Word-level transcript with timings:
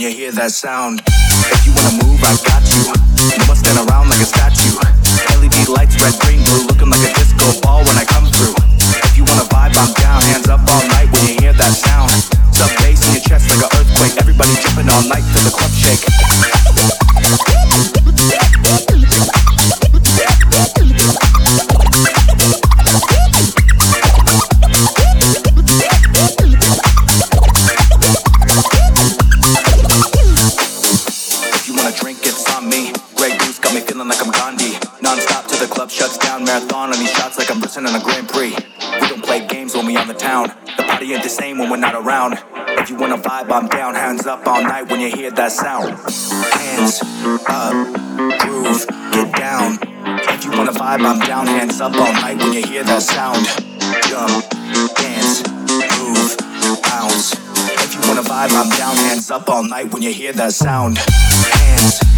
when 0.00 0.10
you 0.10 0.16
hear 0.16 0.32
that 0.32 0.50
sound. 0.50 1.02
If 1.06 1.66
you 1.66 1.72
wanna 1.76 2.04
move, 2.04 2.20
I 2.24 2.32
got 2.48 2.64
you. 2.72 2.88
You 3.36 3.46
must 3.46 3.60
stand 3.60 3.76
around 3.86 4.08
like 4.08 4.20
a 4.20 4.24
statue. 4.24 4.72
LED 5.36 5.68
lights, 5.68 6.00
red, 6.00 6.18
green, 6.20 6.42
blue. 6.44 6.69
sound. 53.00 53.46
Jump, 54.08 54.44
dance, 54.96 55.42
move, 55.48 56.36
bounce. 56.82 57.32
If 57.82 57.94
you 57.94 58.00
wanna 58.08 58.22
vibe, 58.22 58.52
I'm 58.52 58.68
down. 58.76 58.96
Hands 58.96 59.30
up 59.30 59.48
all 59.48 59.62
night 59.62 59.92
when 59.92 60.02
you 60.02 60.12
hear 60.12 60.32
that 60.34 60.52
sound. 60.52 60.96
Dance. 60.96 62.09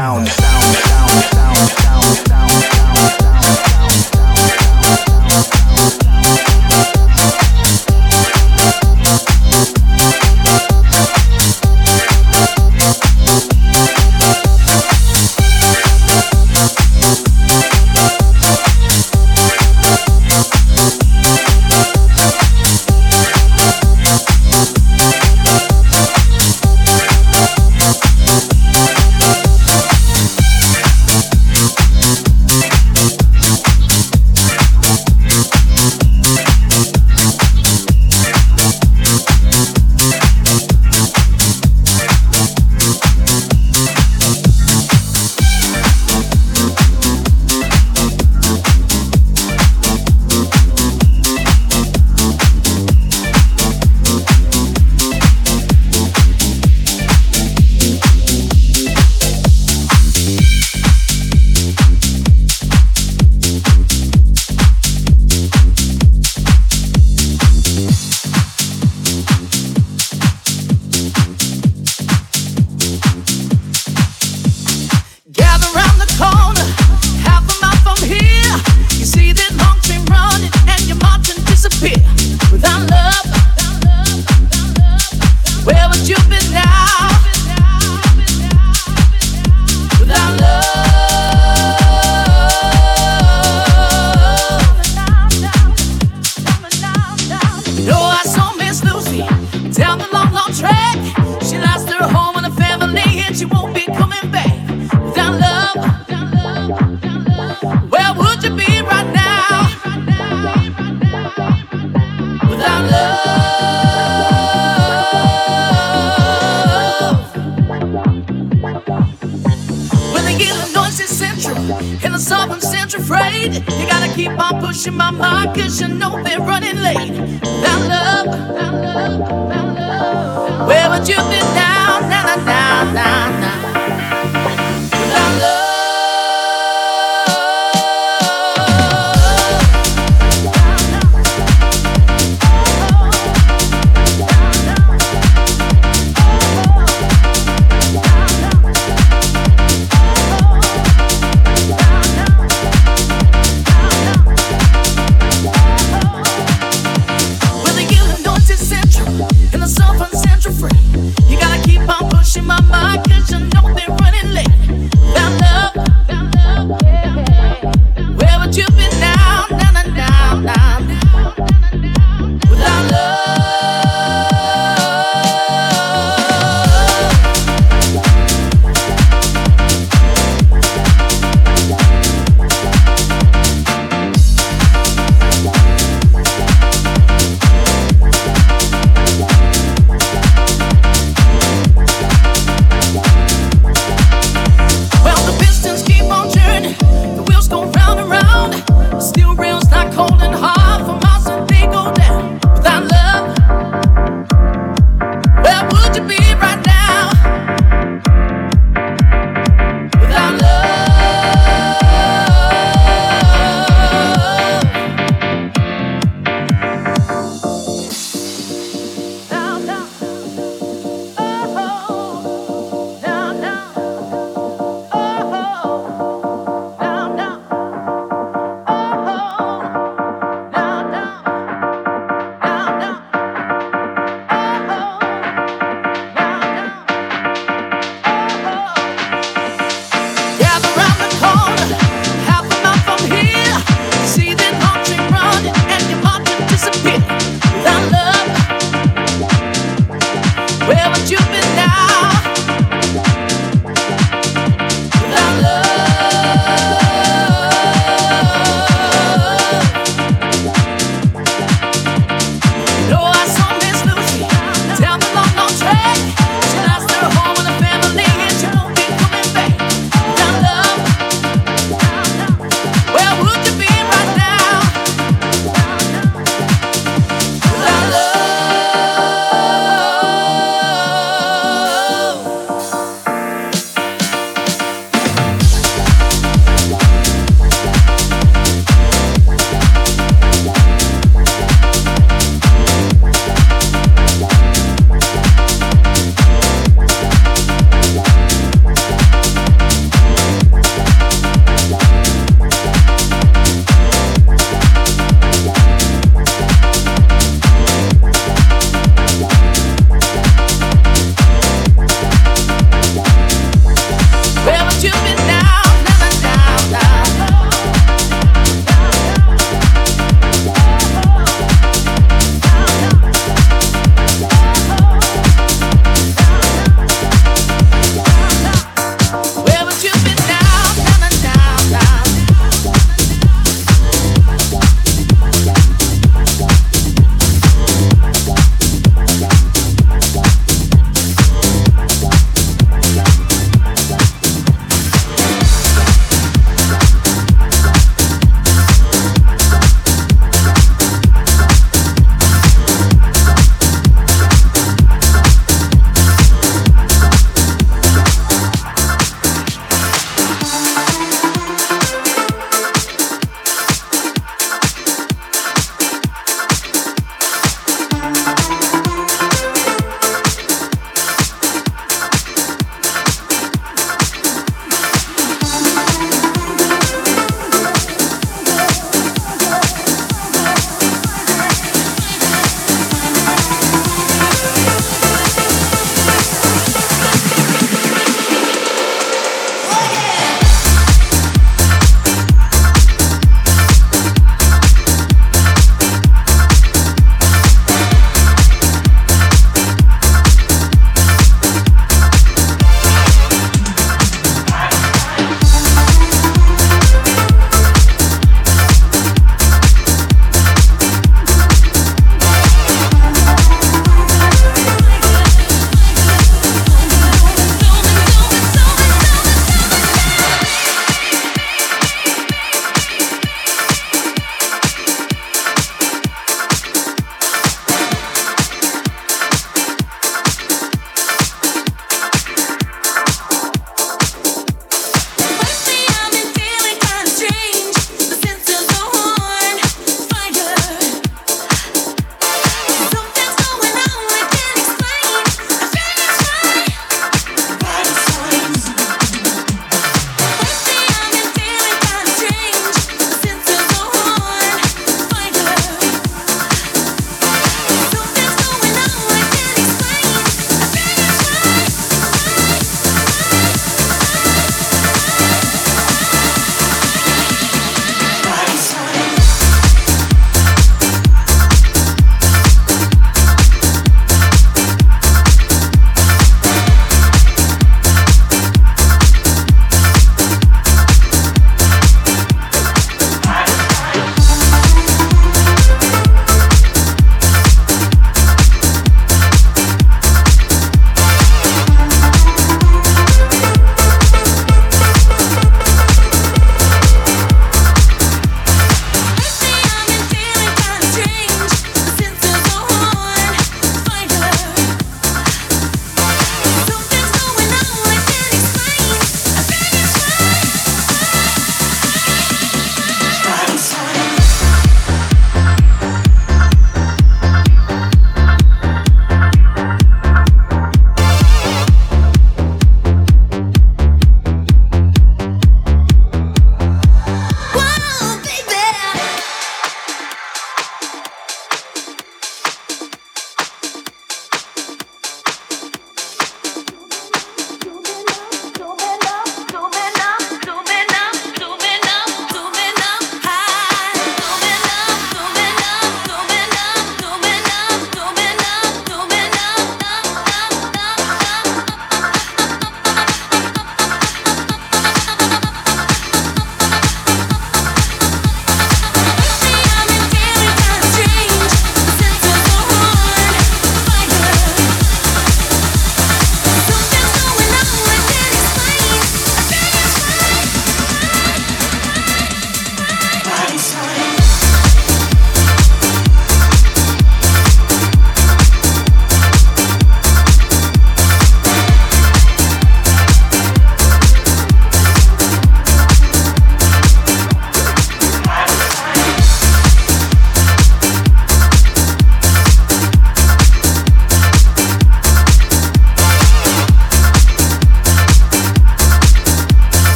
sound. 0.00 0.39